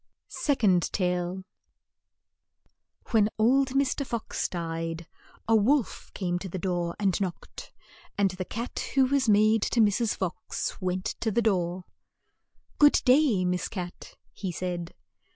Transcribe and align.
SECOND 0.29 0.91
TALE 0.91 1.43
YT7HEN 3.05 3.27
old 3.37 3.67
Mr. 3.75 4.03
Fox 4.03 4.47
died, 4.49 5.05
a 5.47 5.55
wolf 5.55 6.09
came 6.15 6.39
to 6.39 6.49
the 6.49 6.57
door 6.57 6.95
and 6.97 7.21
»»knocked, 7.21 7.71
and 8.17 8.31
the 8.31 8.43
cat, 8.45 8.79
who 8.95 9.05
was 9.05 9.29
maid 9.29 9.61
to 9.61 9.79
Mrs. 9.79 10.15
Fox, 10.17 10.75
went 10.81 11.05
to 11.19 11.29
the 11.29 11.43
door. 11.43 11.85
"Good 12.79 12.99
day, 13.05 13.45
Miss 13.45 13.67
Cat," 13.67 14.15
he 14.33 14.51
said. 14.51 14.95